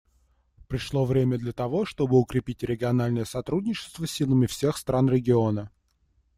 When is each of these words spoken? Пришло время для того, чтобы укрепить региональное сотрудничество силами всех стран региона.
Пришло 0.67 1.05
время 1.05 1.37
для 1.37 1.51
того, 1.53 1.85
чтобы 1.85 2.17
укрепить 2.17 2.63
региональное 2.63 3.23
сотрудничество 3.23 4.07
силами 4.07 4.47
всех 4.47 4.77
стран 4.77 5.07
региона. 5.09 5.69